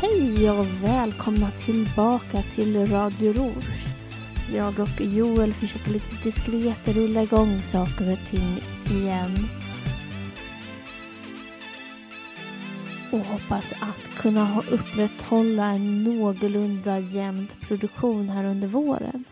Hej 0.00 0.50
och 0.50 0.66
välkomna 0.82 1.50
tillbaka 1.50 2.42
till 2.54 2.86
Radio 2.86 3.32
Ror! 3.32 3.75
Jag 4.54 4.80
och 4.80 5.00
Joel 5.00 5.52
försöker 5.52 5.90
lite 5.90 6.24
diskret 6.24 6.88
rulla 6.88 7.22
igång 7.22 7.62
saker 7.62 8.12
och 8.12 8.18
ting 8.30 8.58
igen. 8.98 9.30
Och 13.12 13.18
hoppas 13.18 13.72
att 13.72 14.18
kunna 14.18 14.62
upprätthålla 14.70 15.64
en 15.64 16.04
någorlunda 16.04 16.98
jämn 16.98 17.48
produktion 17.60 18.28
här 18.28 18.44
under 18.44 18.68
våren. 18.68 19.24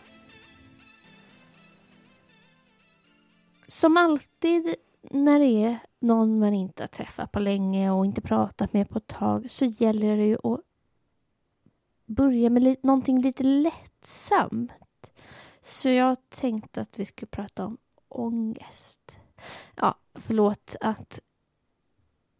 Som 3.69 3.97
alltid 3.97 4.75
när 5.11 5.39
det 5.39 5.65
är 5.65 5.79
någon 6.01 6.39
man 6.39 6.55
inte 6.55 6.83
har 6.83 6.89
träffat 6.89 7.33
på 7.33 7.41
länge 7.41 7.91
och 7.91 8.05
inte 8.05 8.21
pratat 8.21 8.73
med 8.73 8.91
på 8.91 8.99
ett 8.99 9.07
tag 9.07 9.51
så 9.51 9.65
gäller 9.65 10.17
det 10.17 10.27
ju 10.27 10.37
att 10.45 10.61
börja 12.07 12.51
med 12.51 12.63
li 12.63 12.77
någonting 12.83 13.23
lite 13.23 13.45
lättsamt. 13.45 14.71
Så 15.65 15.89
jag 15.89 16.17
tänkte 16.29 16.81
att 16.81 16.99
vi 16.99 17.05
skulle 17.05 17.29
prata 17.29 17.65
om 17.65 17.79
ångest. 18.09 19.17
Ja, 19.75 19.95
förlåt 20.15 20.77
att 20.81 21.21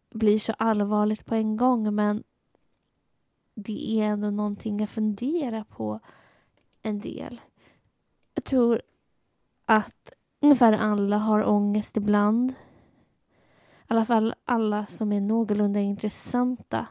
det 0.09 0.17
blir 0.17 0.39
så 0.39 0.53
allvarligt 0.57 1.25
på 1.25 1.35
en 1.35 1.57
gång 1.57 1.95
men 1.95 2.23
det 3.55 3.99
är 3.99 4.05
ändå 4.05 4.29
någonting 4.29 4.83
att 4.83 4.89
fundera 4.89 5.63
på 5.63 5.99
en 6.81 6.99
del. 6.99 7.41
Jag 8.33 8.43
tror 8.43 8.81
att 9.65 10.13
ungefär 10.39 10.73
alla 10.73 11.17
har 11.17 11.43
ångest 11.43 11.97
ibland. 11.97 12.51
I 12.51 12.55
alla 13.87 14.05
fall 14.05 14.33
alla 14.43 14.85
som 14.85 15.11
är 15.11 15.21
någorlunda 15.21 15.79
intressanta. 15.79 16.87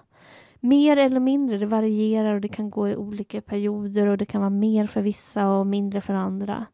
Mer 0.64 0.96
eller 0.96 1.20
mindre, 1.20 1.58
det 1.58 1.66
varierar 1.66 2.34
och 2.34 2.40
det 2.40 2.48
kan 2.48 2.70
gå 2.70 2.88
i 2.88 2.96
olika 2.96 3.40
perioder 3.40 4.06
och 4.06 4.18
det 4.18 4.26
kan 4.26 4.40
vara 4.40 4.50
mer 4.50 4.86
för 4.86 5.02
vissa 5.02 5.48
och 5.48 5.66
mindre 5.66 6.00
för 6.00 6.14
andra. 6.14 6.66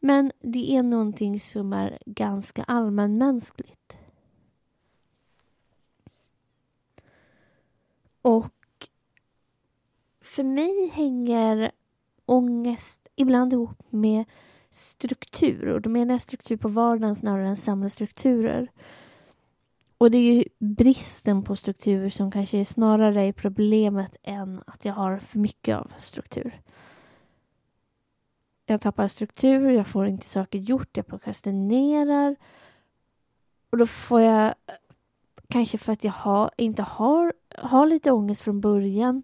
Men 0.00 0.32
det 0.40 0.76
är 0.76 0.82
någonting 0.82 1.40
som 1.40 1.72
är 1.72 1.98
ganska 2.06 2.62
allmänmänskligt. 2.62 3.98
Och 8.22 8.88
för 10.20 10.44
mig 10.44 10.88
hänger 10.92 11.70
ångest 12.26 13.08
ibland 13.16 13.52
ihop 13.52 13.82
med 13.90 14.24
struktur. 14.70 15.68
Och 15.68 15.80
då 15.80 15.90
menar 15.90 16.14
jag 16.14 16.20
struktur 16.20 16.56
på 16.56 16.68
vardagen 16.68 17.16
snarare 17.16 17.48
än 17.48 17.56
samhällsstrukturer. 17.56 18.70
Och 20.02 20.10
det 20.10 20.18
är 20.18 20.32
ju 20.32 20.44
bristen 20.58 21.42
på 21.42 21.56
struktur 21.56 22.10
som 22.10 22.30
kanske 22.30 22.58
är 22.58 22.64
snarare 22.64 23.22
är 23.22 23.32
problemet 23.32 24.16
än 24.22 24.62
att 24.66 24.84
jag 24.84 24.94
har 24.94 25.18
för 25.18 25.38
mycket 25.38 25.76
av 25.76 25.92
struktur. 25.98 26.60
Jag 28.66 28.80
tappar 28.80 29.08
struktur, 29.08 29.70
jag 29.70 29.86
får 29.86 30.06
inte 30.06 30.26
saker 30.26 30.58
gjort, 30.58 30.96
jag 30.96 31.06
prokrastinerar. 31.06 32.36
Och 33.70 33.78
då 33.78 33.86
får 33.86 34.20
jag, 34.20 34.54
kanske 35.48 35.78
för 35.78 35.92
att 35.92 36.04
jag 36.04 36.12
har, 36.12 36.50
inte 36.56 36.82
har, 36.82 37.32
har 37.58 37.86
lite 37.86 38.12
ångest 38.12 38.40
från 38.40 38.60
början, 38.60 39.22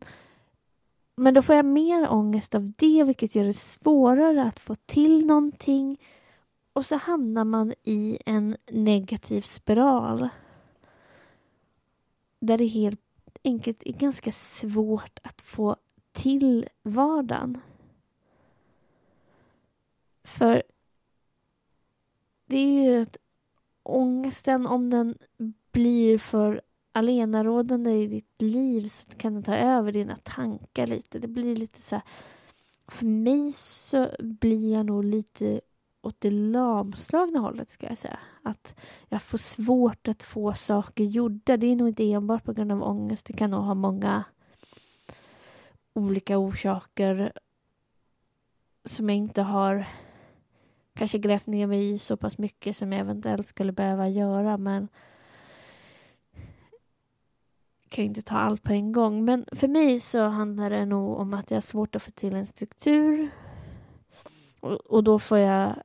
men 1.16 1.34
då 1.34 1.42
får 1.42 1.54
jag 1.54 1.64
mer 1.64 2.12
ångest 2.12 2.54
av 2.54 2.72
det, 2.76 3.04
vilket 3.04 3.34
gör 3.34 3.44
det 3.44 3.56
svårare 3.56 4.42
att 4.42 4.58
få 4.58 4.74
till 4.74 5.26
någonting. 5.26 6.00
Och 6.72 6.86
så 6.86 6.96
hamnar 6.96 7.44
man 7.44 7.74
i 7.82 8.18
en 8.26 8.56
negativ 8.70 9.42
spiral 9.42 10.28
där 12.38 12.58
det 12.58 12.66
helt 12.66 13.00
enkelt 13.44 13.82
är 13.86 13.92
ganska 13.92 14.32
svårt 14.32 15.18
att 15.22 15.42
få 15.42 15.76
till 16.12 16.68
vardagen. 16.82 17.60
För 20.24 20.62
det 22.46 22.56
är 22.58 22.82
ju 22.82 23.02
att 23.02 23.16
ångesten, 23.82 24.66
om 24.66 24.90
den 24.90 25.18
blir 25.72 26.18
för 26.18 26.62
alenarådande 26.92 27.90
i 27.90 28.06
ditt 28.06 28.42
liv 28.42 28.88
så 28.88 29.10
kan 29.10 29.34
den 29.34 29.42
ta 29.42 29.56
över 29.56 29.92
dina 29.92 30.16
tankar 30.16 30.86
lite. 30.86 31.18
Det 31.18 31.28
blir 31.28 31.56
lite 31.56 31.82
så 31.82 31.94
här, 31.94 32.04
För 32.86 33.06
mig 33.06 33.52
så 33.52 34.08
blir 34.18 34.72
jag 34.72 34.86
nog 34.86 35.04
lite 35.04 35.60
åt 36.00 36.20
det 36.20 36.30
lamslagna 36.30 37.38
hållet 37.38 37.70
ska 37.70 37.86
jag 37.86 37.98
säga. 37.98 38.18
Att 38.42 38.74
jag 39.08 39.22
får 39.22 39.38
svårt 39.38 40.08
att 40.08 40.22
få 40.22 40.54
saker 40.54 41.04
gjorda. 41.04 41.56
Det 41.56 41.66
är 41.66 41.76
nog 41.76 41.88
inte 41.88 42.12
enbart 42.12 42.44
på 42.44 42.52
grund 42.52 42.72
av 42.72 42.82
ångest. 42.82 43.26
Det 43.26 43.32
kan 43.32 43.50
nog 43.50 43.64
ha 43.64 43.74
många 43.74 44.24
olika 45.94 46.38
orsaker 46.38 47.32
som 48.84 49.08
jag 49.08 49.16
inte 49.16 49.42
har 49.42 49.86
kanske 50.94 51.18
grävt 51.18 51.46
ner 51.46 51.66
mig 51.66 51.92
i 51.92 51.98
så 51.98 52.16
pass 52.16 52.38
mycket 52.38 52.76
som 52.76 52.92
jag 52.92 53.00
eventuellt 53.00 53.48
skulle 53.48 53.72
behöva 53.72 54.08
göra 54.08 54.56
men 54.58 54.88
kan 57.88 58.04
ju 58.04 58.08
inte 58.08 58.22
ta 58.22 58.36
allt 58.36 58.62
på 58.62 58.72
en 58.72 58.92
gång. 58.92 59.24
Men 59.24 59.44
för 59.52 59.68
mig 59.68 60.00
så 60.00 60.28
handlar 60.28 60.70
det 60.70 60.84
nog 60.86 61.18
om 61.18 61.34
att 61.34 61.50
jag 61.50 61.56
har 61.56 61.60
svårt 61.60 61.96
att 61.96 62.02
få 62.02 62.10
till 62.10 62.34
en 62.34 62.46
struktur. 62.46 63.30
Och, 64.60 64.72
och 64.72 65.04
då 65.04 65.18
får 65.18 65.38
jag 65.38 65.82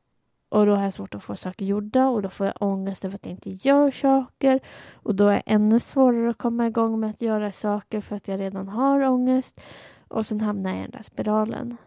och 0.54 0.66
då 0.66 0.76
har 0.76 0.84
jag 0.84 0.94
svårt 0.94 1.16
att 1.16 1.24
få 1.24 1.36
saker 1.36 1.66
gjorda 1.66 2.08
och 2.08 2.22
då 2.22 2.30
får 2.30 2.46
jag 2.46 2.56
ångest 2.60 3.06
över 3.06 3.16
att 3.16 3.26
jag 3.26 3.32
inte 3.32 3.50
gör 3.50 3.92
saker. 3.92 4.60
Och 4.94 5.16
då 5.16 5.28
är 5.28 5.36
det 5.36 5.44
ännu 5.46 5.80
svårare 5.80 6.30
att 6.30 6.38
komma 6.38 6.68
igång 6.68 7.00
med 7.00 7.10
att 7.10 7.22
göra 7.22 7.52
saker 7.52 8.02
för 8.02 8.16
att 8.16 8.28
jag 8.28 8.40
redan 8.40 8.68
har 8.68 9.02
ångest. 9.02 9.62
Och 10.08 10.26
sen 10.26 10.42
hamnar 10.42 10.70
jag 10.70 10.80
i 10.80 10.82
den 10.82 10.92
där 10.92 11.04
spiralen. 11.04 11.78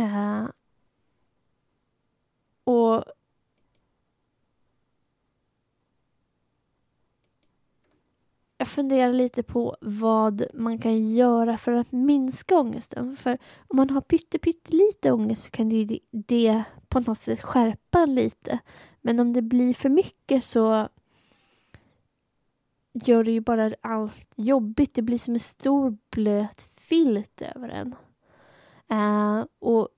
Uh, 0.00 0.46
och 2.64 3.04
jag 8.62 8.68
funderar 8.68 9.12
lite 9.12 9.42
på 9.42 9.76
vad 9.80 10.46
man 10.54 10.78
kan 10.78 11.14
göra 11.14 11.58
för 11.58 11.72
att 11.72 11.92
minska 11.92 12.58
ångesten. 12.58 13.16
För 13.16 13.38
om 13.68 13.76
man 13.76 13.90
har 13.90 14.00
pyttelite 14.00 15.12
ångest 15.12 15.44
så 15.44 15.50
kan 15.50 15.68
det, 15.68 15.98
det 16.10 16.62
på 16.88 17.00
något 17.00 17.18
sätt 17.18 17.42
skärpa 17.42 18.06
lite. 18.06 18.58
Men 19.00 19.20
om 19.20 19.32
det 19.32 19.42
blir 19.42 19.74
för 19.74 19.88
mycket 19.88 20.44
så 20.44 20.88
gör 22.92 23.24
det 23.24 23.30
ju 23.30 23.40
bara 23.40 23.74
allt 23.80 24.30
jobbigt. 24.36 24.94
Det 24.94 25.02
blir 25.02 25.18
som 25.18 25.34
en 25.34 25.40
stor 25.40 25.98
blöt 26.10 26.62
filt 26.62 27.42
över 27.42 27.68
en. 27.68 27.94
Uh, 28.92 29.44
och 29.58 29.88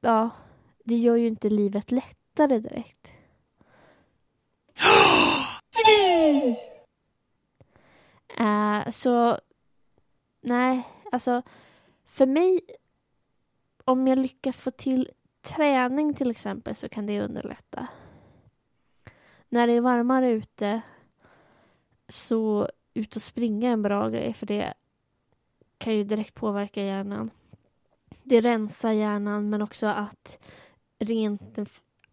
ja, 0.00 0.30
det 0.84 0.96
gör 0.96 1.16
ju 1.16 1.28
inte 1.28 1.50
livet 1.50 1.90
lättare 1.90 2.58
direkt. 2.58 3.12
Uh, 8.40 8.90
så 8.90 9.38
nej, 10.40 10.88
alltså 11.12 11.42
för 12.04 12.26
mig 12.26 12.60
om 13.84 14.06
jag 14.06 14.18
lyckas 14.18 14.60
få 14.60 14.70
till 14.70 15.10
träning 15.42 16.14
till 16.14 16.30
exempel 16.30 16.76
så 16.76 16.88
kan 16.88 17.06
det 17.06 17.20
underlätta. 17.20 17.86
När 19.48 19.66
det 19.66 19.72
är 19.72 19.80
varmare 19.80 20.30
ute 20.30 20.80
så 22.08 22.68
ut 22.94 23.16
och 23.16 23.22
springa 23.22 23.68
är 23.68 23.72
en 23.72 23.82
bra 23.82 24.08
grej 24.08 24.32
för 24.32 24.46
det 24.46 24.74
kan 25.78 25.94
ju 25.94 26.04
direkt 26.04 26.34
påverka 26.34 26.82
hjärnan. 26.82 27.30
Det 28.22 28.40
rensar 28.40 28.92
hjärnan 28.92 29.50
men 29.50 29.62
också 29.62 29.86
att 29.86 30.38
rent 30.98 31.58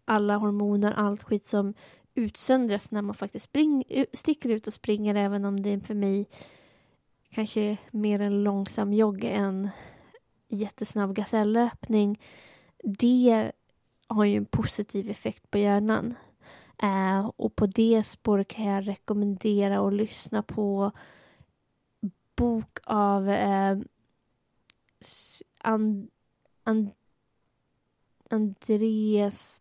alla 0.04 0.36
hormoner, 0.36 0.92
allt 0.92 1.22
skit 1.22 1.46
som 1.46 1.74
utsöndras 2.18 2.90
när 2.90 3.02
man 3.02 3.14
faktiskt 3.14 3.44
spring, 3.44 3.84
sticker 4.12 4.48
ut 4.48 4.66
och 4.66 4.72
springer 4.72 5.14
även 5.14 5.44
om 5.44 5.62
det 5.62 5.70
är 5.70 5.80
för 5.80 5.94
mig 5.94 6.26
kanske 7.30 7.76
mer 7.90 8.20
en 8.20 8.42
långsam 8.42 8.92
jogg 8.92 9.24
än 9.24 9.70
jättesnabb 10.48 11.14
gasellöpning. 11.14 12.20
Det 12.82 13.52
har 14.06 14.24
ju 14.24 14.36
en 14.36 14.46
positiv 14.46 15.10
effekt 15.10 15.50
på 15.50 15.58
hjärnan. 15.58 16.14
Eh, 16.82 17.30
och 17.36 17.56
på 17.56 17.66
det 17.66 18.02
spåret 18.06 18.48
kan 18.48 18.64
jag 18.64 18.88
rekommendera 18.88 19.86
att 19.86 19.94
lyssna 19.94 20.42
på 20.42 20.92
bok 22.36 22.78
av 22.84 23.30
eh, 23.30 23.78
and, 25.58 26.10
and, 26.64 26.90
Andreas 28.30 29.60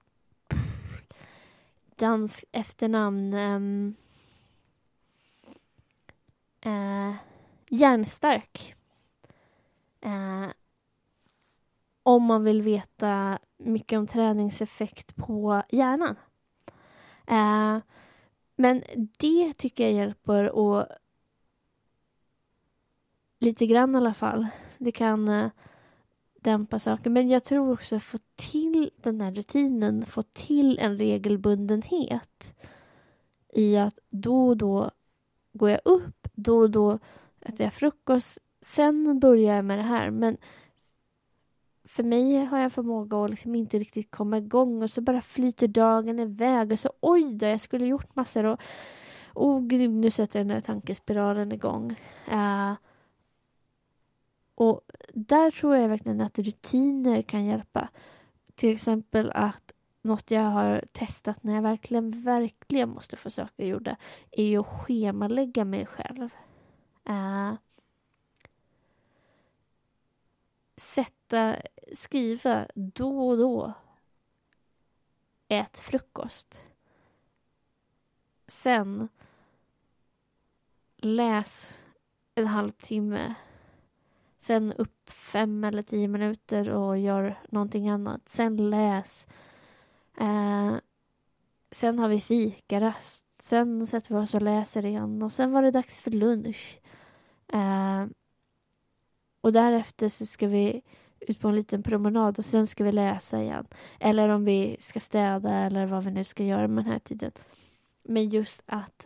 dansk 1.98 2.44
efternamn 2.52 3.34
um, 3.34 3.96
uh, 6.66 7.16
Järnstark. 7.70 8.76
Uh, 10.06 10.48
om 12.04 12.24
man 12.24 12.44
vill 12.44 12.62
veta 12.62 13.40
mycket 13.58 14.00
om 14.00 14.08
träningseffekt 14.08 15.16
på 15.16 15.64
hjärnan. 15.70 16.16
Uh, 17.32 17.80
men 18.56 18.84
det 19.20 19.54
tycker 19.54 19.84
jag 19.84 19.94
hjälper 19.94 20.50
och 20.50 20.88
lite 23.40 23.66
grann 23.66 23.96
i 23.96 23.98
alla 23.98 24.14
fall. 24.14 24.48
Det 24.78 24.92
kan 24.92 25.30
uh, 25.30 25.50
dämpa 26.42 26.80
saker. 26.80 27.10
Men 27.10 27.30
jag 27.30 27.44
tror 27.44 27.72
också 27.72 27.95
att 27.95 28.04
få 28.04 28.18
till 28.36 28.89
den 29.01 29.22
här 29.22 29.31
rutinen, 29.31 30.06
få 30.06 30.22
till 30.22 30.80
en 30.80 30.98
regelbundenhet 30.98 32.54
i 33.54 33.78
att 33.78 34.00
då 34.10 34.48
och 34.48 34.57
då 34.57 34.92
går 35.54 35.69
jag 35.69 35.80
upp, 35.86 36.28
då 36.34 36.57
och 36.57 36.69
då 36.69 37.00
äter 37.42 37.62
jag 37.62 37.74
frukost, 37.74 38.38
sen 38.62 39.19
börjar 39.19 39.56
jag 39.56 39.66
med 39.66 39.80
det 39.80 39.84
här. 39.84 40.12
Men 40.12 40.38
för 41.86 42.04
mig 42.04 42.45
har 42.45 42.60
jag 42.60 42.74
förmåga 42.74 43.18
att 43.18 43.30
liksom 43.30 43.56
inte 43.56 43.80
riktigt 43.80 44.12
komma 44.12 44.38
igång 44.38 44.83
och 44.83 44.90
så 44.90 45.01
bara 45.01 45.22
flyter 45.22 45.68
dagen 45.68 46.19
iväg 46.19 46.72
och 46.72 46.80
så 46.80 46.92
oj 47.00 47.33
då, 47.33 47.45
jag 47.45 47.62
skulle 47.62 47.86
gjort 47.86 48.16
massor 48.16 48.44
och 48.44 48.62
oh 49.33 49.62
gud, 49.62 49.90
nu 49.90 50.12
sätter 50.12 50.40
den 50.40 50.50
här 50.50 50.62
tankespiralen 50.62 51.51
igång. 51.51 51.95
Uh, 52.31 52.74
och 54.57 54.81
där 55.13 55.51
tror 55.51 55.75
jag 55.75 55.89
verkligen 55.89 56.21
att 56.21 56.39
rutiner 56.39 57.21
kan 57.21 57.45
hjälpa. 57.45 57.89
Till 58.56 58.74
exempel 58.74 59.31
att 59.31 59.74
något 60.01 60.31
jag 60.31 60.42
har 60.42 60.83
testat 60.92 61.44
när 61.44 61.56
jag 61.56 61.62
verkligen, 61.62 62.24
verkligen 62.24 62.89
måste 62.89 63.15
få 63.18 63.30
saker 63.30 63.65
gjorda 63.65 63.98
är 64.31 64.45
ju 64.45 64.57
att 64.57 64.68
schemalägga 64.68 65.65
mig 65.65 65.86
själv. 65.86 66.30
Uh, 67.09 67.54
sätta, 70.77 71.56
skriva 71.94 72.68
då 72.75 73.27
och 73.27 73.38
då. 73.38 73.74
Ät 75.48 75.77
frukost. 75.80 76.62
Sen 78.48 79.09
läs 80.98 81.81
en 82.36 82.48
halvtimme 82.48 83.36
Sen 84.48 84.74
upp 84.74 85.10
fem 85.10 85.64
eller 85.64 85.84
tio 85.84 86.08
minuter 86.08 86.70
och 86.70 86.98
gör 86.98 87.40
någonting 87.50 87.90
annat. 87.90 88.30
Sen 88.30 88.70
läs. 88.70 89.28
Eh, 90.18 90.76
sen 91.72 92.00
har 92.00 92.10
vi 92.10 92.22
fikarast. 92.22 93.26
Sen 93.40 93.88
sätter 93.88 94.16
vi 94.16 94.22
oss 94.22 94.36
och 94.36 94.42
läser 94.42 94.86
igen 94.86 95.24
och 95.24 95.32
sen 95.32 95.52
var 95.52 95.62
det 95.62 95.72
dags 95.72 96.00
för 96.00 96.12
lunch. 96.12 96.80
Eh, 97.54 98.06
och 99.42 99.52
därefter 99.52 100.10
så 100.10 100.26
ska 100.26 100.48
vi 100.48 100.82
ut 101.20 101.40
på 101.40 101.48
en 101.48 101.56
liten 101.56 101.84
promenad 101.84 102.40
och 102.40 102.46
sen 102.46 102.68
ska 102.68 102.84
vi 102.84 102.92
läsa 102.92 103.42
igen. 103.42 103.68
Eller 104.00 104.30
om 104.30 104.46
vi 104.46 104.78
ska 104.80 105.00
städa 105.00 105.54
eller 105.54 105.86
vad 105.86 106.04
vi 106.04 106.12
nu 106.12 106.24
ska 106.24 106.44
göra 106.44 106.68
med 106.68 106.84
den 106.84 106.92
här 106.92 107.00
tiden. 107.00 107.32
Men 108.04 108.30
just 108.30 108.64
att 108.66 109.06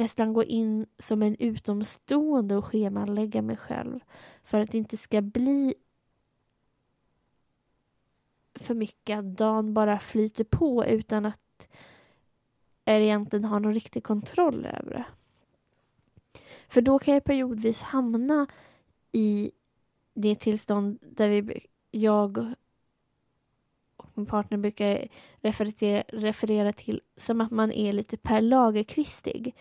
nästan 0.00 0.32
gå 0.32 0.44
in 0.44 0.86
som 0.98 1.22
en 1.22 1.36
utomstående 1.38 2.56
och 2.56 2.64
schemalägga 2.64 3.42
mig 3.42 3.56
själv 3.56 4.00
för 4.42 4.60
att 4.60 4.70
det 4.70 4.78
inte 4.78 4.96
ska 4.96 5.20
bli 5.20 5.74
för 8.54 8.74
mycket 8.74 9.18
att 9.18 9.36
dagen 9.36 9.74
bara 9.74 9.98
flyter 9.98 10.44
på 10.44 10.84
utan 10.86 11.26
att 11.26 11.68
jag 12.84 13.00
egentligen 13.00 13.44
har 13.44 13.60
någon 13.60 13.74
riktig 13.74 14.04
kontroll 14.04 14.66
över 14.66 14.90
det. 14.90 15.04
För 16.68 16.80
då 16.80 16.98
kan 16.98 17.14
jag 17.14 17.24
periodvis 17.24 17.82
hamna 17.82 18.46
i 19.12 19.50
det 20.14 20.34
tillstånd 20.34 20.98
där 21.02 21.28
vi, 21.28 21.66
jag 21.90 22.54
och 23.96 24.08
min 24.14 24.26
partner 24.26 24.58
brukar 24.58 25.08
referera, 25.40 26.04
referera 26.08 26.72
till 26.72 27.00
som 27.16 27.40
att 27.40 27.50
man 27.50 27.72
är 27.72 27.92
lite 27.92 28.16
Per 28.16 28.40
Lagerkvistig. 28.40 29.54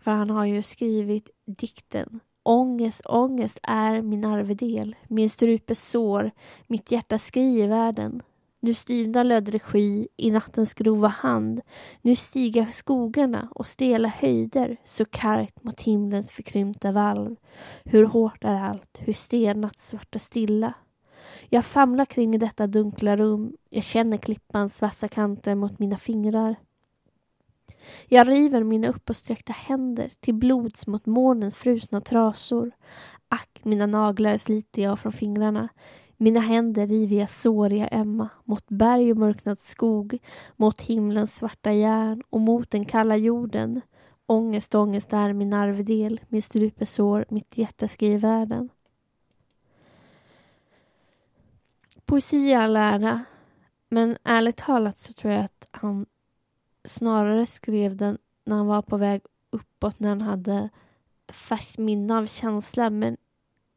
För 0.00 0.10
han 0.10 0.30
har 0.30 0.44
ju 0.44 0.62
skrivit 0.62 1.30
dikten 1.46 2.20
Ångest, 2.42 3.02
ångest 3.06 3.58
är 3.62 4.02
min 4.02 4.24
arvedel, 4.24 4.96
min 5.08 5.30
strupe 5.30 5.74
sår, 5.74 6.30
mitt 6.66 6.90
hjärta 6.90 7.18
skri 7.18 7.62
i 7.62 7.66
världen. 7.66 8.22
Nu 8.60 8.74
styvnar 8.74 9.24
lödre 9.24 9.58
sky 9.58 10.08
i 10.16 10.30
nattens 10.30 10.74
grova 10.74 11.08
hand. 11.08 11.60
Nu 12.02 12.16
stiga 12.16 12.66
skogarna 12.72 13.48
och 13.54 13.66
stela 13.66 14.08
höjder 14.08 14.76
så 14.84 15.04
kargt 15.04 15.64
mot 15.64 15.80
himlens 15.80 16.32
förkrympta 16.32 16.92
valv. 16.92 17.36
Hur 17.84 18.04
hårt 18.04 18.44
är 18.44 18.62
allt, 18.62 18.98
hur 18.98 19.12
stelnat 19.12 19.78
svart 19.78 20.14
och 20.14 20.20
stilla. 20.20 20.74
Jag 21.48 21.64
famlar 21.64 22.04
kring 22.04 22.34
i 22.34 22.38
detta 22.38 22.66
dunkla 22.66 23.16
rum. 23.16 23.56
Jag 23.70 23.84
känner 23.84 24.16
klippans 24.16 24.82
vassa 24.82 25.08
kanter 25.08 25.54
mot 25.54 25.78
mina 25.78 25.96
fingrar. 25.96 26.56
Jag 28.08 28.28
river 28.28 28.64
mina 28.64 28.88
uppåtsträckta 28.88 29.52
händer 29.52 30.10
till 30.20 30.34
blods 30.34 30.86
mot 30.86 31.06
månens 31.06 31.56
frusna 31.56 32.00
trasor. 32.00 32.70
Ack, 33.28 33.60
mina 33.62 33.86
naglar 33.86 34.36
sliter 34.36 34.82
jag 34.82 35.00
från 35.00 35.12
fingrarna. 35.12 35.68
Mina 36.16 36.40
händer 36.40 36.86
river 36.86 37.16
jag 37.16 37.30
såriga 37.30 37.88
ömma 37.92 38.28
mot 38.44 38.68
berg 38.68 39.10
och 39.10 39.16
mörknad 39.16 39.60
skog, 39.60 40.18
mot 40.56 40.82
himlens 40.82 41.36
svarta 41.36 41.72
järn 41.72 42.22
och 42.30 42.40
mot 42.40 42.70
den 42.70 42.84
kalla 42.84 43.16
jorden. 43.16 43.80
Ångest, 44.26 44.74
ångest 44.74 45.12
är 45.12 45.32
min 45.32 45.52
arvedel, 45.52 46.20
min 46.28 46.42
strupesår, 46.42 47.24
mitt 47.28 47.58
hjärta 47.58 47.88
skriver 47.88 48.18
världen. 48.18 48.68
Poesi 52.04 52.52
är 52.52 52.58
all 52.58 52.76
ära, 52.76 53.24
men 53.88 54.16
ärligt 54.24 54.56
talat 54.56 54.98
så 54.98 55.12
tror 55.12 55.32
jag 55.32 55.44
att 55.44 55.68
han 55.70 56.06
snarare 56.84 57.46
skrev 57.46 57.96
den 57.96 58.18
när 58.44 58.56
han 58.56 58.66
var 58.66 58.82
på 58.82 58.96
väg 58.96 59.22
uppåt, 59.50 60.00
när 60.00 60.08
han 60.08 60.20
hade 60.20 60.68
färskt 61.28 61.78
minne 61.78 62.18
av 62.18 62.26
känslan. 62.26 62.98
Men 62.98 63.16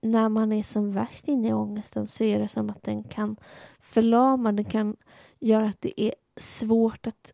när 0.01 0.29
man 0.29 0.51
är 0.51 0.63
som 0.63 0.91
värst 0.91 1.27
inne 1.27 1.49
i 1.49 1.53
ångesten 1.53 2.07
så 2.07 2.23
är 2.23 2.39
det 2.39 2.47
som 2.47 2.69
att 2.69 2.83
den 2.83 3.03
kan 3.03 3.37
förlama, 3.79 4.51
den 4.51 4.65
kan 4.65 4.95
göra 5.39 5.65
att 5.65 5.81
det 5.81 6.01
är 6.01 6.13
svårt 6.35 7.07
att 7.07 7.33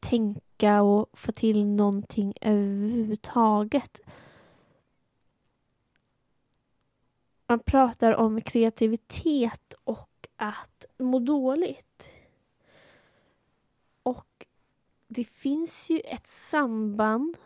tänka 0.00 0.82
och 0.82 1.08
få 1.12 1.32
till 1.32 1.66
någonting 1.66 2.34
överhuvudtaget. 2.40 4.00
Man 7.46 7.58
pratar 7.58 8.14
om 8.14 8.40
kreativitet 8.40 9.74
och 9.84 10.28
att 10.36 10.84
må 10.98 11.18
dåligt. 11.18 12.12
Och 14.02 14.46
det 15.16 15.24
finns 15.24 15.90
ju 15.90 16.00
ett 16.00 16.26
samband 16.26 17.36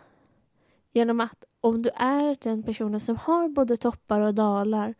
genom 0.93 1.21
att 1.21 1.45
om 1.61 1.83
du 1.83 1.91
är 1.95 2.37
den 2.41 2.63
personen 2.63 3.01
som 3.01 3.17
har 3.17 3.49
både 3.49 3.77
toppar 3.77 4.21
och 4.21 4.35
dalar, 4.35 4.95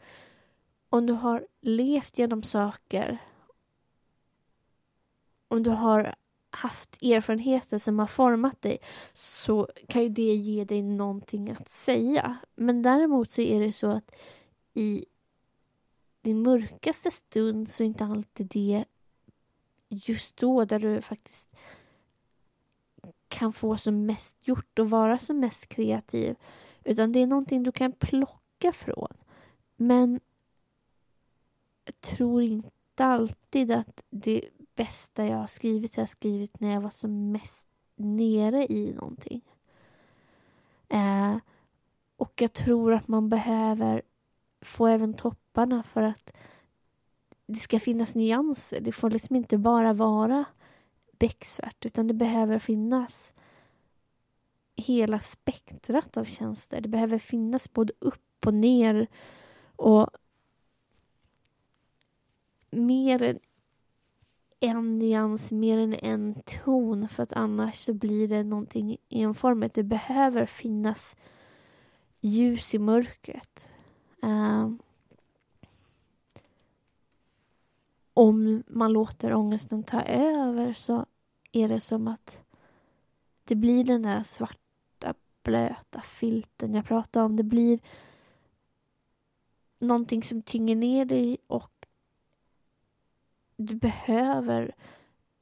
om 0.89 1.07
du 1.07 1.13
har 1.13 1.47
levt 1.61 2.19
genom 2.19 2.43
saker, 2.43 3.19
om 5.49 5.63
du 5.63 5.71
har 5.71 6.15
haft 6.51 7.03
erfarenheter 7.03 7.79
som 7.79 7.99
har 7.99 8.07
format 8.07 8.63
dig 8.63 8.79
så 9.13 9.69
kan 9.89 10.03
ju 10.03 10.09
det 10.09 10.35
ge 10.35 10.65
dig 10.65 10.83
någonting 10.83 11.51
att 11.51 11.69
säga. 11.71 12.39
Men 12.55 12.83
däremot 12.83 13.31
så 13.31 13.41
är 13.41 13.61
det 13.61 13.73
så 13.73 13.87
att 13.87 14.11
i 14.75 15.05
din 16.23 16.43
mörkaste 16.43 17.11
stund 17.11 17.69
så 17.69 17.83
är 17.83 17.87
inte 17.87 18.05
alltid 18.05 18.47
det 18.47 18.85
just 19.89 20.37
då 20.37 20.65
där 20.65 20.79
du 20.79 21.01
faktiskt 21.01 21.49
kan 23.31 23.53
få 23.53 23.77
som 23.77 24.07
mest 24.07 24.37
gjort 24.41 24.79
och 24.79 24.91
vara 24.91 25.19
som 25.19 25.41
mest 25.41 25.69
kreativ. 25.69 26.37
Utan 26.85 27.13
det 27.13 27.19
är 27.19 27.27
någonting 27.27 27.63
du 27.63 27.73
kan 27.73 27.93
plocka 27.93 28.73
från. 28.73 29.15
Men 29.77 30.21
jag 31.85 32.01
tror 32.01 32.43
inte 32.43 33.05
alltid 33.05 33.71
att 33.71 34.03
det 34.11 34.43
bästa 34.75 35.27
jag 35.27 35.37
har 35.37 35.47
skrivit 35.47 35.97
har 35.97 36.03
jag 36.03 36.09
skrivit 36.09 36.61
när 36.61 36.73
jag 36.73 36.81
var 36.81 36.91
som 36.91 37.33
mest 37.33 37.69
nere 37.97 38.67
i 38.67 38.93
någonting. 38.95 39.43
Eh, 40.89 41.37
och 42.17 42.33
jag 42.43 42.53
tror 42.53 42.93
att 42.93 43.09
man 43.09 43.29
behöver 43.29 44.03
få 44.61 44.87
även 44.87 45.15
topparna 45.15 45.83
för 45.83 46.03
att 46.03 46.33
det 47.47 47.59
ska 47.59 47.81
finnas 47.81 48.15
nyanser. 48.15 48.81
Det 48.81 48.93
får 48.93 49.11
liksom 49.11 49.37
inte 49.37 49.59
bara 49.59 49.93
vara 49.93 50.45
becksvart 51.21 51.87
utan 51.87 52.07
det 52.07 52.15
behöver 52.15 52.59
finnas 52.59 53.33
hela 54.77 55.19
spektrat 55.19 56.17
av 56.17 56.25
tjänster. 56.25 56.81
Det 56.81 56.89
behöver 56.89 57.19
finnas 57.19 57.73
både 57.73 57.93
upp 57.99 58.47
och 58.47 58.55
ner 58.55 59.07
och 59.77 60.11
mer 62.71 63.23
än 63.23 63.39
en 64.61 64.99
nyans 64.99 65.53
mer 65.53 65.79
än 65.79 65.95
en 65.95 66.43
ton 66.47 67.09
för 67.09 67.23
att 67.23 67.33
annars 67.33 67.77
så 67.77 67.95
blir 67.95 68.29
det 68.29 68.43
någonting 68.43 68.97
enformigt. 69.09 69.75
Det 69.75 69.83
behöver 69.83 70.47
finnas 70.47 71.17
ljus 72.21 72.75
i 72.75 72.79
mörkret. 72.79 73.71
Um, 74.23 74.79
om 78.15 78.63
man 78.67 78.93
låter 78.93 79.35
ångesten 79.35 79.83
ta 79.83 80.03
över 80.03 80.73
så 80.73 81.07
är 81.53 81.69
det 81.69 81.81
som 81.81 82.09
att 82.09 82.43
det 83.45 83.55
blir 83.55 83.85
den 83.85 84.03
där 84.03 84.23
svarta 84.23 85.15
blöta 85.43 86.01
filten 86.01 86.75
jag 86.75 86.85
pratade 86.85 87.27
om. 87.27 87.37
Det 87.37 87.43
blir 87.43 87.79
någonting 89.79 90.23
som 90.23 90.43
tynger 90.43 90.77
ner 90.77 91.05
dig 91.05 91.39
och 91.47 91.87
du 93.57 93.75
behöver 93.75 94.75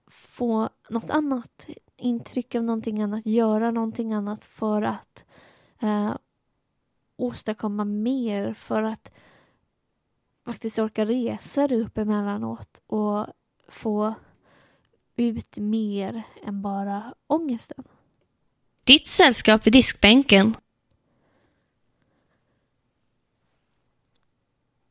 få 0.06 0.68
något 0.90 1.10
annat 1.10 1.68
intryck 1.96 2.54
av 2.54 2.64
någonting 2.64 3.02
annat, 3.02 3.26
göra 3.26 3.70
någonting 3.70 4.12
annat 4.12 4.44
för 4.44 4.82
att 4.82 5.24
eh, 5.80 6.14
åstadkomma 7.16 7.84
mer, 7.84 8.54
för 8.54 8.82
att 8.82 9.12
faktiskt 10.44 10.78
orka 10.78 11.04
resa 11.04 11.68
dig 11.68 11.80
upp 11.80 11.98
emellanåt 11.98 12.82
och 12.86 13.26
få 13.68 14.14
ut 15.18 15.56
mer 15.56 16.22
än 16.42 16.62
bara 16.62 17.14
ångesten. 17.26 17.84
Ditt 18.84 19.06
sällskap 19.06 19.66
vid 19.66 19.72
diskbänken. 19.72 20.54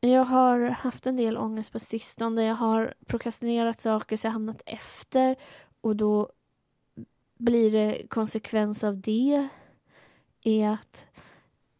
Jag 0.00 0.24
har 0.24 0.60
haft 0.60 1.06
en 1.06 1.16
del 1.16 1.36
ångest 1.36 1.72
på 1.72 1.78
sistone. 1.78 2.44
Jag 2.44 2.54
har 2.54 2.94
prokrastinerat 3.06 3.80
saker 3.80 4.16
så 4.16 4.26
jag 4.26 4.32
hamnat 4.32 4.62
efter 4.66 5.36
och 5.80 5.96
då 5.96 6.30
blir 7.38 7.72
det 7.72 8.06
konsekvens 8.08 8.84
av 8.84 9.00
det 9.00 9.48
är 10.42 10.70
att 10.70 11.06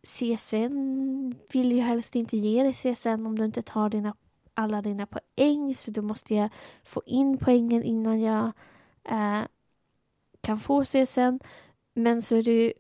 CSN 0.03 1.35
vill 1.53 1.73
ju 1.73 1.81
helst 1.81 2.15
inte 2.15 2.37
ge 2.37 2.63
dig 2.63 2.73
CSN 2.73 3.27
om 3.27 3.39
du 3.39 3.45
inte 3.45 3.63
tar 3.63 3.89
dina, 3.89 4.15
alla 4.59 4.83
dina 4.83 5.07
poäng 5.07 5.75
så 5.75 5.91
då 5.91 6.03
måste 6.03 6.35
jag 6.35 6.51
få 6.85 7.03
in 7.07 7.39
poängen 7.39 7.83
innan 7.83 8.21
jag 8.21 8.53
eh, 9.05 9.43
kan 10.41 10.61
få 10.61 10.85
CSN. 10.85 11.39
Men 11.95 12.23
så 12.23 12.37
är 12.37 12.43
det 12.43 12.53
ju, 12.53 12.73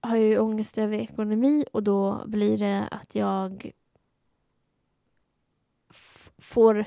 har 0.00 0.16
jag 0.16 0.26
ju 0.26 0.38
ångest 0.38 0.78
över 0.78 0.98
ekonomi 0.98 1.64
och 1.72 1.82
då 1.82 2.24
blir 2.26 2.58
det 2.58 2.88
att 2.90 3.14
jag 3.14 3.72
får 6.38 6.84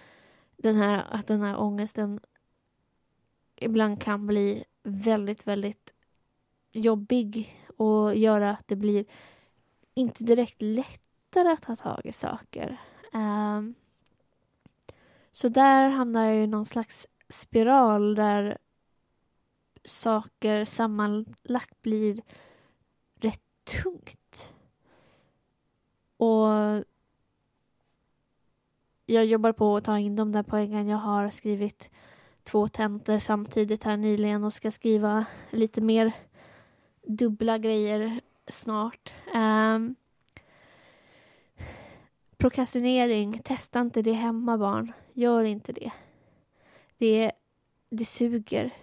den 0.56 0.76
här, 0.76 1.04
att 1.10 1.26
den 1.26 1.42
här 1.42 1.56
ångesten 1.56 2.20
ibland 3.56 4.02
kan 4.02 4.26
bli 4.26 4.64
väldigt, 4.82 5.46
väldigt 5.46 5.92
jobbig 6.72 7.56
och 7.76 8.16
göra 8.16 8.50
att 8.50 8.68
det 8.68 8.76
blir 8.76 9.04
inte 9.94 10.24
direkt 10.24 10.62
lättare 10.62 11.48
att 11.48 11.62
ta 11.62 11.76
tag 11.76 12.00
i 12.04 12.12
saker. 12.12 12.78
Um, 13.12 13.74
så 15.32 15.48
där 15.48 15.88
hamnar 15.88 16.24
jag 16.24 16.44
i 16.44 16.46
någon 16.46 16.66
slags 16.66 17.06
spiral 17.28 18.14
där 18.14 18.58
saker 19.84 20.64
sammanlagt 20.64 21.82
blir 21.82 22.22
rätt 23.20 23.42
tungt. 23.82 24.52
Och 26.16 26.84
jag 29.06 29.26
jobbar 29.26 29.52
på 29.52 29.76
att 29.76 29.84
ta 29.84 29.98
in 29.98 30.16
de 30.16 30.32
där 30.32 30.42
poängen. 30.42 30.88
Jag 30.88 30.98
har 30.98 31.28
skrivit 31.28 31.90
två 32.42 32.68
tentor 32.68 33.18
samtidigt 33.18 33.84
här 33.84 33.96
nyligen 33.96 34.44
och 34.44 34.52
ska 34.52 34.70
skriva 34.70 35.26
lite 35.50 35.80
mer 35.80 36.12
dubbla 37.06 37.58
grejer 37.58 38.20
snart. 38.48 39.12
Um, 39.34 39.94
prokrastinering, 42.38 43.38
testa 43.38 43.80
inte 43.80 44.02
det 44.02 44.12
hemma 44.12 44.58
barn. 44.58 44.92
Gör 45.12 45.44
inte 45.44 45.72
det. 45.72 45.92
Det, 46.98 47.32
det 47.90 48.04
suger. 48.04 48.74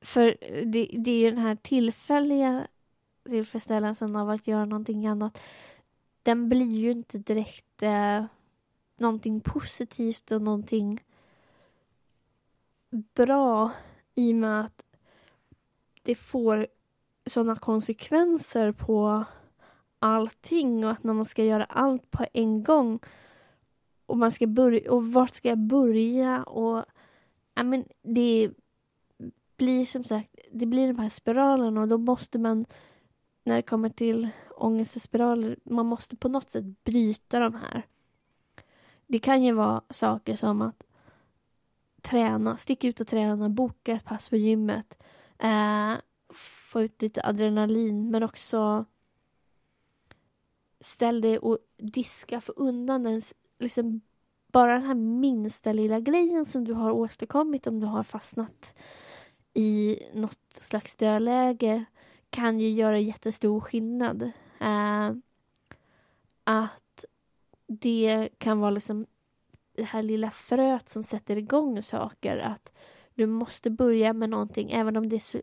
För 0.00 0.36
det, 0.64 0.90
det 0.92 1.10
är 1.10 1.30
den 1.30 1.40
här 1.40 1.56
tillfälliga 1.56 2.66
tillfredsställelsen 3.24 4.16
av 4.16 4.30
att 4.30 4.46
göra 4.46 4.64
någonting 4.64 5.06
annat. 5.06 5.40
Den 6.22 6.48
blir 6.48 6.76
ju 6.76 6.90
inte 6.90 7.18
direkt 7.18 7.82
eh, 7.82 8.24
någonting 8.96 9.40
positivt 9.40 10.32
och 10.32 10.42
någonting 10.42 11.04
bra 12.90 13.70
i 14.14 14.32
och 14.32 14.36
med 14.36 14.60
att 14.60 14.82
det 16.02 16.14
får 16.14 16.66
sådana 17.26 17.56
konsekvenser 17.56 18.72
på 18.72 19.24
allting 20.04 20.84
och 20.84 20.90
att 20.90 21.04
när 21.04 21.12
man 21.12 21.24
ska 21.24 21.44
göra 21.44 21.64
allt 21.64 22.10
på 22.10 22.26
en 22.32 22.62
gång 22.62 22.98
och 24.06 24.18
man 24.18 24.30
ska 24.30 24.46
börja 24.46 24.92
och 24.92 25.06
vart 25.12 25.34
ska 25.34 25.48
jag 25.48 25.58
börja 25.58 26.42
och 26.42 26.84
ja 27.54 27.62
men 27.62 27.84
det 28.02 28.50
blir 29.56 29.84
som 29.84 30.04
sagt, 30.04 30.38
det 30.52 30.66
blir 30.66 30.88
de 30.88 30.98
här 30.98 31.08
spiralerna 31.08 31.80
och 31.80 31.88
då 31.88 31.98
måste 31.98 32.38
man 32.38 32.66
när 33.44 33.56
det 33.56 33.62
kommer 33.62 33.88
till 33.88 34.28
ångest 34.56 34.96
och 34.96 35.02
spiraler, 35.02 35.58
man 35.64 35.86
måste 35.86 36.16
på 36.16 36.28
något 36.28 36.50
sätt 36.50 36.84
bryta 36.84 37.38
de 37.38 37.54
här. 37.54 37.82
Det 39.06 39.18
kan 39.18 39.44
ju 39.44 39.52
vara 39.52 39.82
saker 39.90 40.36
som 40.36 40.62
att 40.62 40.82
träna, 42.02 42.56
sticka 42.56 42.88
ut 42.88 43.00
och 43.00 43.06
träna, 43.06 43.48
boka 43.48 43.92
ett 43.92 44.04
pass 44.04 44.28
på 44.28 44.36
gymmet, 44.36 45.02
eh, 45.38 45.94
få 46.70 46.82
ut 46.82 47.02
lite 47.02 47.26
adrenalin 47.26 48.10
men 48.10 48.22
också 48.22 48.84
ställ 50.84 51.20
dig 51.20 51.38
och 51.38 51.58
diska, 51.76 52.40
få 52.40 52.52
undan 52.52 53.02
den, 53.02 53.22
liksom 53.58 54.00
bara 54.52 54.72
den 54.72 54.86
här 54.86 54.94
minsta 54.94 55.72
lilla 55.72 56.00
grejen 56.00 56.46
som 56.46 56.64
du 56.64 56.72
har 56.72 56.90
åstadkommit 56.90 57.66
om 57.66 57.80
du 57.80 57.86
har 57.86 58.02
fastnat 58.02 58.74
i 59.54 59.98
något 60.14 60.40
slags 60.50 60.96
dödläge 60.96 61.84
kan 62.30 62.60
ju 62.60 62.68
göra 62.68 62.98
jättestor 62.98 63.60
skillnad. 63.60 64.22
Eh, 64.60 65.12
att 66.44 67.04
det 67.66 68.28
kan 68.38 68.60
vara 68.60 68.70
liksom 68.70 69.06
det 69.72 69.84
här 69.84 70.02
lilla 70.02 70.30
fröet 70.30 70.88
som 70.88 71.02
sätter 71.02 71.36
igång 71.36 71.82
saker. 71.82 72.38
Att 72.38 72.72
du 73.14 73.26
måste 73.26 73.70
börja 73.70 74.12
med 74.12 74.30
någonting 74.30 74.70
även 74.70 74.96
om 74.96 75.08
det 75.08 75.16
är 75.16 75.20
så 75.20 75.40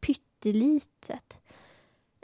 pyttelitet. 0.00 1.38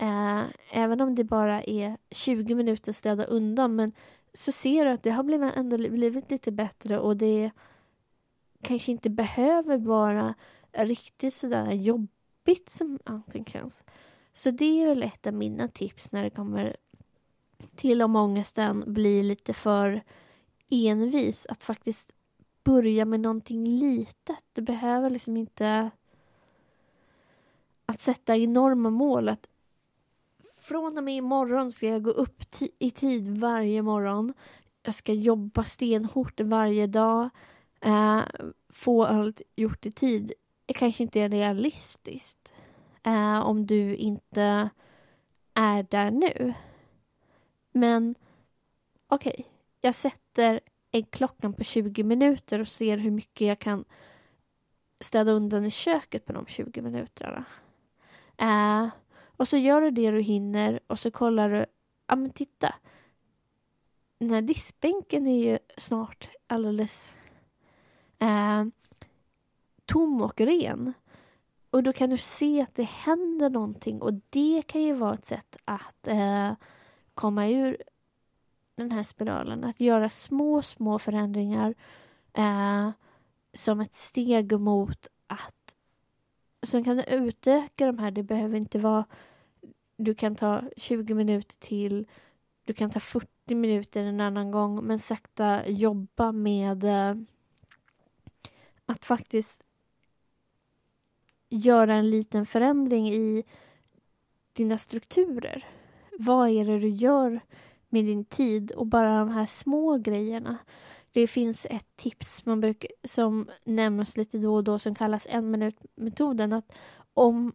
Eh, 0.02 0.44
även 0.70 1.00
om 1.00 1.14
det 1.14 1.24
bara 1.24 1.62
är 1.62 1.96
20 2.10 2.54
minuter 2.54 2.92
städa 2.92 3.24
undan 3.24 3.76
men 3.76 3.92
så 4.34 4.52
ser 4.52 4.84
du 4.84 4.90
att 4.90 5.02
det 5.02 5.10
har 5.10 5.22
blivit, 5.22 5.56
ändå 5.56 5.76
blivit 5.76 6.30
lite 6.30 6.52
bättre 6.52 6.98
och 6.98 7.16
det 7.16 7.50
kanske 8.62 8.92
inte 8.92 9.10
behöver 9.10 9.78
vara 9.78 10.34
riktigt 10.72 11.34
sådär 11.34 11.72
jobbigt 11.72 12.70
som 12.70 12.98
allting 13.04 13.44
känns. 13.44 13.84
Så 14.34 14.50
det 14.50 14.82
är 14.82 14.86
väl 14.86 15.02
ett 15.02 15.26
av 15.26 15.34
mina 15.34 15.68
tips 15.68 16.12
när 16.12 16.22
det 16.22 16.30
kommer 16.30 16.76
till 17.76 18.02
om 18.02 18.16
ångesten 18.16 18.84
blir 18.86 19.22
lite 19.22 19.54
för 19.54 20.02
envis. 20.70 21.46
Att 21.46 21.64
faktiskt 21.64 22.12
börja 22.64 23.04
med 23.04 23.20
någonting 23.20 23.66
litet. 23.66 24.44
Det 24.52 24.62
behöver 24.62 25.10
liksom 25.10 25.36
inte 25.36 25.90
att 27.86 28.00
sätta 28.00 28.36
enorma 28.36 28.90
mål. 28.90 29.28
Att 29.28 29.46
från 30.62 30.98
och 30.98 31.04
med 31.04 31.14
imorgon 31.14 31.72
ska 31.72 31.86
jag 31.88 32.02
gå 32.02 32.10
upp 32.10 32.42
i 32.78 32.90
tid 32.90 33.38
varje 33.38 33.82
morgon. 33.82 34.34
Jag 34.82 34.94
ska 34.94 35.12
jobba 35.12 35.64
stenhårt 35.64 36.40
varje 36.40 36.86
dag. 36.86 37.30
Eh, 37.80 38.22
få 38.68 39.04
allt 39.04 39.42
gjort 39.56 39.86
i 39.86 39.92
tid. 39.92 40.32
Det 40.66 40.74
kanske 40.74 41.02
inte 41.02 41.20
är 41.20 41.28
realistiskt 41.28 42.54
eh, 43.02 43.40
om 43.40 43.66
du 43.66 43.96
inte 43.96 44.70
är 45.54 45.86
där 45.90 46.10
nu. 46.10 46.54
Men 47.72 48.14
okej, 49.06 49.34
okay, 49.38 49.44
jag 49.80 49.94
sätter 49.94 50.60
äggklockan 50.90 51.52
på 51.52 51.64
20 51.64 52.02
minuter 52.02 52.58
och 52.58 52.68
ser 52.68 52.98
hur 52.98 53.10
mycket 53.10 53.46
jag 53.46 53.58
kan 53.58 53.84
städa 55.00 55.32
undan 55.32 55.64
i 55.64 55.70
köket 55.70 56.24
på 56.24 56.32
de 56.32 56.46
20 56.46 56.82
minuterna. 56.82 57.44
Eh, 58.36 58.88
och 59.42 59.48
så 59.48 59.56
gör 59.56 59.80
du 59.80 59.90
det 59.90 60.10
du 60.10 60.20
hinner 60.20 60.80
och 60.86 60.98
så 60.98 61.10
kollar 61.10 61.50
du, 61.50 61.66
ja 62.06 62.16
men 62.16 62.30
titta. 62.30 62.74
Den 64.18 64.30
här 64.30 64.42
diskbänken 64.42 65.26
är 65.26 65.50
ju 65.50 65.58
snart 65.76 66.28
alldeles 66.46 67.16
eh, 68.18 68.64
tom 69.84 70.22
och 70.22 70.40
ren. 70.40 70.92
Och 71.70 71.82
då 71.82 71.92
kan 71.92 72.10
du 72.10 72.16
se 72.16 72.62
att 72.62 72.74
det 72.74 72.82
händer 72.82 73.50
någonting 73.50 74.02
och 74.02 74.12
det 74.30 74.62
kan 74.66 74.82
ju 74.82 74.94
vara 74.94 75.14
ett 75.14 75.26
sätt 75.26 75.56
att 75.64 76.08
eh, 76.08 76.52
komma 77.14 77.48
ur 77.48 77.76
den 78.74 78.90
här 78.92 79.02
spiralen. 79.02 79.64
Att 79.64 79.80
göra 79.80 80.10
små, 80.10 80.62
små 80.62 80.98
förändringar 80.98 81.74
eh, 82.32 82.90
som 83.54 83.80
ett 83.80 83.94
steg 83.94 84.60
mot 84.60 85.08
att... 85.26 85.74
Sen 86.62 86.84
kan 86.84 86.96
du 86.96 87.02
utöka 87.02 87.86
de 87.86 87.98
här. 87.98 88.10
Det 88.10 88.22
behöver 88.22 88.56
inte 88.56 88.78
vara... 88.78 89.04
Du 90.04 90.14
kan 90.14 90.36
ta 90.36 90.62
20 90.76 91.14
minuter 91.14 91.56
till. 91.56 92.06
Du 92.64 92.74
kan 92.74 92.90
ta 92.90 93.00
40 93.00 93.54
minuter 93.54 94.04
en 94.04 94.20
annan 94.20 94.50
gång. 94.50 94.84
Men 94.84 94.98
sakta 94.98 95.68
jobba 95.68 96.32
med 96.32 96.84
eh, 96.84 97.14
att 98.86 99.04
faktiskt 99.04 99.62
göra 101.48 101.94
en 101.94 102.10
liten 102.10 102.46
förändring 102.46 103.08
i 103.08 103.44
dina 104.52 104.78
strukturer. 104.78 105.66
Vad 106.18 106.48
är 106.48 106.64
det 106.64 106.78
du 106.78 106.88
gör 106.88 107.40
med 107.92 108.04
din 108.04 108.24
tid 108.24 108.70
och 108.70 108.86
bara 108.86 109.18
de 109.18 109.28
här 109.28 109.46
små 109.46 109.98
grejerna. 109.98 110.58
Det 111.12 111.26
finns 111.26 111.66
ett 111.70 111.96
tips 111.96 112.46
man 112.46 112.60
brukar, 112.60 112.90
som 113.04 113.48
nämns 113.64 114.16
lite 114.16 114.38
då 114.38 114.54
och 114.54 114.64
då 114.64 114.78
som 114.78 114.94
kallas 114.94 115.26
en 115.30 115.50
minut-metoden. 115.50 116.52
Att 116.52 116.72
om 117.14 117.52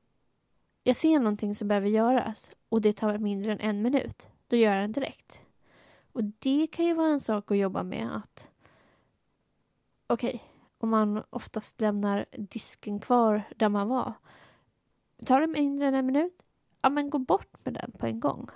jag 0.88 0.96
ser 0.96 1.20
någonting 1.20 1.56
som 1.56 1.67
behöver 1.67 1.88
göras 1.88 2.51
och 2.70 2.82
det 2.82 2.94
tar 2.94 3.17
mindre 3.17 3.51
än 3.51 3.60
en 3.60 3.82
minut, 3.82 4.27
då 4.48 4.56
gör 4.56 4.72
jag 4.72 4.84
den 4.84 4.91
direkt. 4.91 5.41
Och 6.12 6.24
det 6.24 6.67
kan 6.67 6.86
ju 6.86 6.94
vara 6.94 7.10
en 7.10 7.20
sak 7.20 7.51
att 7.51 7.58
jobba 7.58 7.84
med 7.84 8.15
att 8.15 8.50
okej, 10.08 10.27
okay, 10.29 10.39
om 10.77 10.89
man 10.89 11.24
oftast 11.29 11.82
lämnar 11.82 12.25
disken 12.32 13.00
kvar 13.00 13.44
där 13.56 13.70
man 13.70 13.88
var. 13.88 14.13
Tar 15.25 15.41
det 15.41 15.48
mindre 15.48 15.88
än 15.88 15.94
en 15.94 16.06
minut? 16.06 16.44
Ja, 16.82 16.89
men 16.89 17.10
gå 17.10 17.20
bort 17.20 17.65
med 17.65 17.74
den 17.74 17.91
på 17.91 18.06
en 18.06 18.20
gång. 18.20 18.50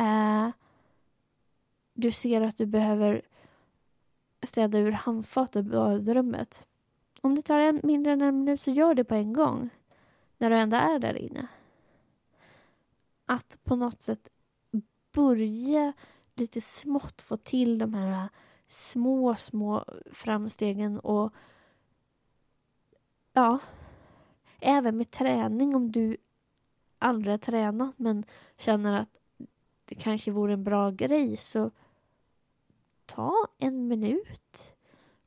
Uh, 0.00 0.48
du 1.94 2.10
ser 2.10 2.40
att 2.40 2.56
du 2.56 2.66
behöver 2.66 3.22
städa 4.42 4.78
ur 4.78 4.92
handfatet 4.92 5.66
i 5.66 5.68
badrummet. 5.68 6.66
Om 7.20 7.34
det 7.34 7.42
tar 7.42 7.58
en, 7.58 7.80
mindre 7.82 8.12
än 8.12 8.22
en 8.22 8.38
minut 8.38 8.60
så 8.60 8.70
gör 8.70 8.94
det 8.94 9.04
på 9.04 9.14
en 9.14 9.32
gång. 9.32 9.70
När 10.40 10.50
du 10.50 10.56
ändå 10.56 10.76
är 10.76 10.98
där 10.98 11.14
inne. 11.14 11.48
Att 13.26 13.58
på 13.64 13.76
något 13.76 14.02
sätt 14.02 14.28
börja 15.12 15.92
lite 16.34 16.60
smått 16.60 17.22
få 17.22 17.36
till 17.36 17.78
de 17.78 17.94
här 17.94 18.28
små, 18.68 19.34
små 19.34 19.84
framstegen 20.12 20.98
och 20.98 21.34
ja, 23.32 23.58
även 24.60 24.96
med 24.96 25.10
träning 25.10 25.74
om 25.74 25.92
du 25.92 26.16
aldrig 26.98 27.32
har 27.32 27.38
tränat 27.38 27.98
men 27.98 28.24
känner 28.56 29.00
att 29.00 29.16
det 29.84 29.94
kanske 29.94 30.30
vore 30.30 30.52
en 30.52 30.64
bra 30.64 30.90
grej 30.90 31.36
så 31.36 31.70
ta 33.06 33.48
en 33.58 33.88
minut 33.88 34.74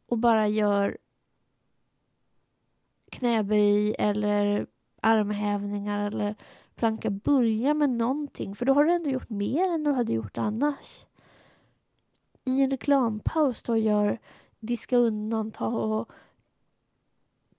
och 0.06 0.18
bara 0.18 0.48
gör 0.48 0.98
knäböj 3.10 3.96
eller 4.00 4.68
armhävningar 5.04 6.08
eller 6.08 6.36
planka. 6.76 7.10
Börja 7.10 7.74
med 7.74 7.90
någonting 7.90 8.56
för 8.56 8.66
då 8.66 8.74
har 8.74 8.86
du 8.86 8.94
ändå 8.94 9.10
gjort 9.10 9.30
mer 9.30 9.70
än 9.70 9.84
du 9.84 9.92
hade 9.92 10.14
gjort 10.14 10.38
annars. 10.38 11.06
I 12.46 12.62
en 12.62 12.72
reklampaus 12.72 13.64
då 13.64 13.78
gör 13.78 14.20
diska 14.60 14.98
undan, 14.98 15.52
ta 15.52 15.68
och 15.68 16.12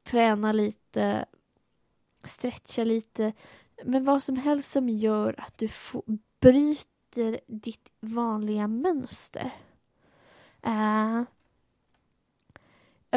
träna 0.02 0.52
lite, 0.52 1.24
stretcha 2.24 2.84
lite. 2.84 3.32
Men 3.84 4.04
vad 4.04 4.22
som 4.22 4.36
helst 4.36 4.72
som 4.72 4.88
gör 4.88 5.34
att 5.38 5.58
du 5.58 5.68
får, 5.68 6.02
bryter 6.40 7.40
ditt 7.46 7.88
vanliga 8.00 8.68
mönster. 8.68 9.50
Uh, 10.66 11.22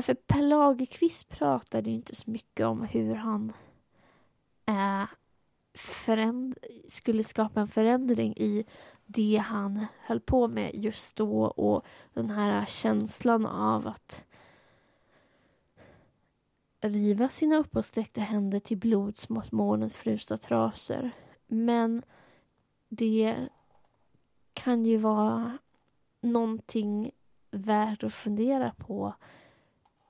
för 0.02 0.14
Per 0.14 0.42
Lagerkvist 0.42 1.30
pratade 1.30 1.90
ju 1.90 1.96
inte 1.96 2.16
så 2.16 2.32
mycket 2.32 2.66
om 2.66 2.82
hur 2.82 3.16
han 3.16 3.54
Eh, 4.68 5.04
föränd- 5.74 6.58
skulle 6.88 7.24
skapa 7.24 7.62
en 7.62 7.68
förändring 7.68 8.34
i 8.38 8.66
det 9.06 9.38
han 9.38 9.86
höll 10.00 10.20
på 10.20 10.48
med 10.48 10.76
just 10.76 11.16
då 11.16 11.46
och 11.46 11.86
den 12.14 12.30
här 12.30 12.66
känslan 12.66 13.46
av 13.46 13.88
att 13.88 14.24
riva 16.82 17.30
sina 17.30 17.56
uppåtsträckta 17.58 18.22
händer 18.22 18.60
till 18.60 18.78
blods 18.78 19.30
mot 19.30 19.52
månens 19.52 19.96
frusta 19.96 20.38
trasor. 20.38 21.12
Men 21.48 22.04
det 22.90 23.36
kan 24.54 24.86
ju 24.86 24.98
vara 24.98 25.58
någonting 26.22 27.12
värt 27.52 28.04
att 28.04 28.14
fundera 28.14 28.72
på. 28.78 29.14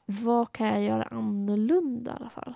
Vad 0.05 0.51
kan 0.51 0.67
jag 0.67 0.83
göra 0.83 1.03
annorlunda 1.03 2.11
i 2.11 2.15
alla 2.15 2.29
fall? 2.29 2.55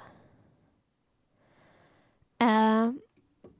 Uh, 2.41 2.93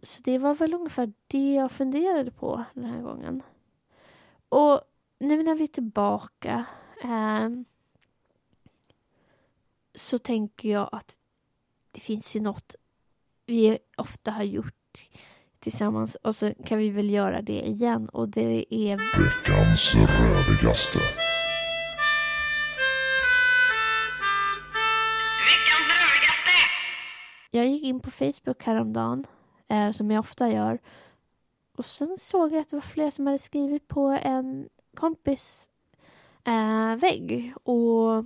så 0.04 0.22
det 0.24 0.38
var 0.38 0.56
väl 0.56 0.74
ungefär 0.74 1.14
det 1.28 1.54
jag 1.54 1.72
funderade 1.72 2.32
på 2.32 2.64
den 2.74 2.86
här 2.86 3.02
gången. 3.02 3.44
Och 4.50 4.82
nu 5.20 5.44
när 5.44 5.56
vi 5.56 5.64
är 5.64 5.68
tillbaka 5.68 6.66
uh, 7.06 7.50
så 9.96 10.18
tänker 10.18 10.70
jag 10.70 10.90
att 10.92 11.16
det 11.92 12.00
finns 12.00 12.36
ju 12.36 12.40
något 12.40 12.76
vi 13.46 13.78
ofta 13.98 14.32
har 14.32 14.44
gjort 14.44 15.08
tillsammans 15.60 16.16
och 16.16 16.36
så 16.36 16.54
kan 16.66 16.78
vi 16.78 16.90
väl 16.90 17.10
göra 17.10 17.42
det 17.42 17.62
igen 17.68 18.10
och 18.10 18.30
det 18.30 18.74
är 18.74 18.98
veckans 18.98 19.96
rövigaste. 19.96 21.00
Gick 27.82 27.90
in 27.90 28.00
på 28.00 28.12
Facebook 28.12 28.64
häromdagen, 28.64 29.28
eh, 29.68 29.92
som 29.92 30.12
jag 30.12 30.20
ofta 30.20 30.50
gör. 30.50 30.80
Och 31.78 31.86
sen 31.86 32.18
såg 32.18 32.54
jag 32.54 32.62
att 32.62 32.70
det 32.70 32.76
var 32.76 32.82
fler 32.82 33.12
som 33.12 33.28
hade 33.28 33.40
skrivit 33.40 33.88
på 33.88 34.08
en 34.22 34.70
kompis 34.96 35.70
eh, 36.44 36.96
vägg. 36.96 37.54
Och 37.64 38.26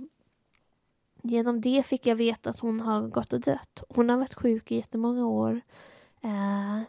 genom 1.22 1.60
det 1.60 1.86
fick 1.86 2.06
jag 2.06 2.16
veta 2.16 2.50
att 2.50 2.60
hon 2.60 2.80
har 2.80 3.02
gått 3.08 3.32
och 3.32 3.40
dött. 3.40 3.82
Hon 3.88 4.08
har 4.08 4.16
varit 4.16 4.34
sjuk 4.34 4.72
i 4.72 4.76
jättemånga 4.76 5.26
år. 5.26 5.60
Eh, 6.22 6.82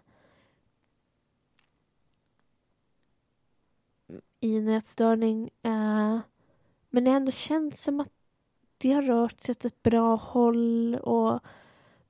i 4.40 4.58
en 4.58 4.68
ätstörning. 4.68 5.50
Uh, 5.66 5.72
eh, 5.72 6.20
men 6.90 7.04
det 7.04 7.10
har 7.10 7.18
ändå 7.18 7.32
känts 7.32 7.84
som 7.84 8.00
att 8.00 8.12
det 8.78 8.92
har 8.92 9.02
rört 9.02 9.42
sig 9.42 9.52
åt 9.52 9.66
ett 9.66 9.84
bra 9.84 10.16
håll. 10.16 10.96
Och, 10.96 11.40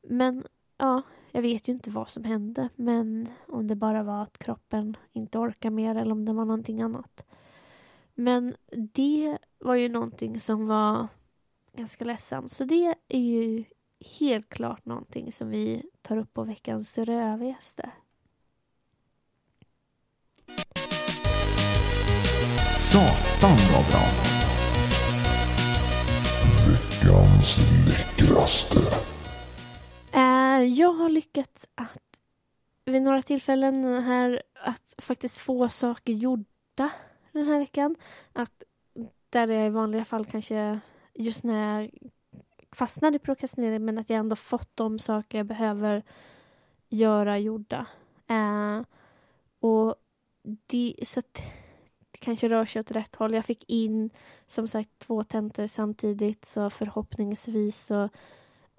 men 0.10 0.44
ja, 0.78 1.02
jag 1.32 1.42
vet 1.42 1.68
ju 1.68 1.74
inte 1.74 1.90
vad 1.90 2.10
som 2.10 2.24
hände. 2.24 2.70
Men 2.76 3.30
om 3.48 3.68
det 3.68 3.76
bara 3.76 4.04
var 4.04 4.24
att 4.24 4.38
kroppen 4.38 4.98
inte 5.14 5.38
orkar 5.38 5.70
mer 5.70 5.96
eller 5.96 6.12
om 6.12 6.26
det 6.26 6.34
var 6.34 6.46
någonting 6.46 6.82
annat. 6.82 7.26
Men 8.16 8.56
det 8.72 9.38
var 9.60 9.76
ju 9.76 9.90
någonting 9.90 10.40
som 10.40 10.68
var 10.68 11.08
ganska 11.74 12.06
ledsamt. 12.06 12.54
Så 12.54 12.64
det 12.64 12.96
är 13.08 13.20
ju 13.20 13.64
helt 14.20 14.50
klart 14.50 14.86
någonting 14.86 15.32
som 15.32 15.50
vi 15.50 15.84
tar 16.02 16.18
upp 16.18 16.34
på 16.34 16.44
veckans 16.44 16.98
rövigaste. 16.98 17.92
Satan 22.92 23.58
vad 23.74 23.86
bra. 23.92 24.02
Veckans 26.68 27.58
läckraste. 27.88 29.17
Eh, 30.58 30.64
jag 30.64 30.94
har 30.94 31.10
lyckats 31.10 31.68
att 31.76 32.20
vid 32.86 33.02
några 33.02 33.22
tillfällen 33.22 34.04
här 34.04 34.44
att 34.54 34.96
faktiskt 34.98 35.38
få 35.38 35.70
saker 35.70 36.14
gjorda 36.14 36.90
den 37.32 37.48
här 37.48 37.60
veckan. 37.60 37.96
Att 38.34 38.64
där 39.30 39.48
jag 39.48 39.66
i 39.66 39.70
vanliga 39.70 40.06
fall 40.06 40.26
kanske 40.26 40.80
just 41.14 41.44
när 41.44 41.82
jag 41.82 41.92
fastnade 42.72 43.16
i 43.16 43.20
prokrastinering 43.20 43.86
men 43.86 43.98
att 43.98 44.10
jag 44.10 44.20
ändå 44.20 44.36
fått 44.36 44.70
de 44.76 45.00
saker 45.00 45.38
jag 45.38 45.48
behöver 45.48 46.04
göra 46.90 47.40
gjorda. 47.40 47.86
Uh, 48.32 48.84
och 49.60 49.96
det, 50.68 50.96
så 51.04 51.20
att 51.20 51.34
det 52.12 52.18
kanske 52.20 52.50
rör 52.50 52.66
sig 52.66 52.80
åt 52.80 52.92
rätt 52.92 53.16
håll. 53.16 53.34
Jag 53.34 53.46
fick 53.46 53.70
in 53.70 54.10
som 54.48 54.68
sagt 54.68 55.00
två 55.00 55.24
tentor 55.24 55.68
samtidigt 55.68 56.46
så 56.46 56.70
förhoppningsvis 56.70 57.86
så 57.86 58.10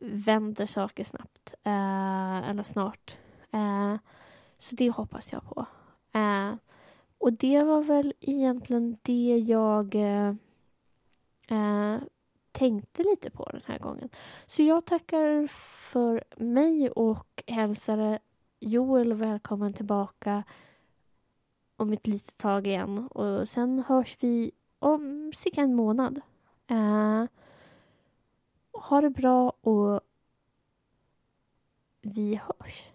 vänder 0.01 0.67
saker 0.67 1.05
snabbt. 1.05 1.55
Eh, 1.63 2.49
eller 2.49 2.63
snart. 2.63 3.17
Eh, 3.53 3.97
så 4.59 4.77
det 4.77 4.91
hoppas 4.91 5.33
jag 5.33 5.43
på. 5.45 5.67
Eh, 6.13 6.55
och 7.19 7.33
det 7.33 7.63
var 7.63 7.83
väl 7.83 8.15
egentligen 8.21 8.99
det 9.03 9.39
jag 9.39 9.95
eh, 9.95 10.35
eh, 11.49 11.99
tänkte 12.53 13.03
lite 13.03 13.31
på 13.31 13.51
den 13.53 13.63
här 13.65 13.79
gången. 13.79 14.09
Så 14.47 14.63
jag 14.63 14.85
tackar 14.85 15.47
för 15.91 16.25
mig 16.37 16.91
och 16.91 17.43
hälsar 17.47 18.19
Joel 18.61 19.13
välkommen 19.13 19.73
tillbaka 19.73 20.43
om 21.77 21.93
ett 21.93 22.07
litet 22.07 22.39
tag 22.39 22.67
igen. 22.67 23.09
Och 23.09 23.49
sen 23.49 23.85
hörs 23.89 24.17
vi 24.21 24.51
om 24.79 25.33
cirka 25.35 25.61
en 25.61 25.75
månad. 25.75 26.21
Eh, 26.67 27.25
ha 28.83 29.01
det 29.01 29.11
bra 29.11 29.53
och 29.61 30.01
vi 32.01 32.35
hörs. 32.35 32.89